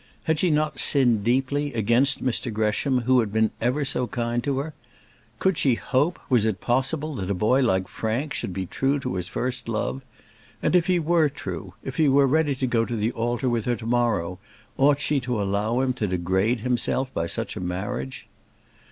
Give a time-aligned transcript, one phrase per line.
[0.23, 3.29] Had she not sinned deeply, against Mr Gresham, who had
[3.61, 4.73] ever been so kind to her?
[5.37, 9.13] Could she hope, was it possible, that a boy like Frank should be true to
[9.13, 10.01] his first love?
[10.59, 13.65] And, if he were true, if he were ready to go to the altar with
[13.65, 14.39] her to morrow,
[14.75, 18.27] ought she to allow him to degrade himself by such a marriage?